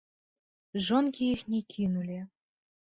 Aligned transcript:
Жонкі 0.87 1.23
іх 1.35 1.45
не 1.53 1.61
кінулі. 1.77 2.19